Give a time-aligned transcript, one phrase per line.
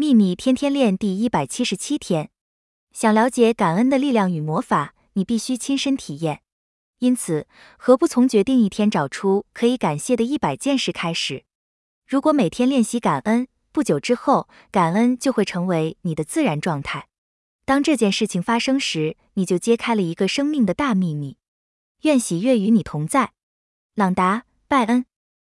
[0.00, 2.30] 秘密天天练第一百七十七天。
[2.92, 6.42] 想了解感恩的力量与魔法你必须亲身体验。
[7.00, 11.42] 因此何不从决定一天找出可以感谢的一百件事开始？
[12.06, 17.08] 如果每天练习感恩不久之后感恩就会成为你的自然状态。
[17.64, 21.38] 当这件事情发生时你就揭开了一个生命的大秘密。
[22.02, 23.32] 愿喜悦与你同在。
[23.96, 25.07] 朗达拜恩。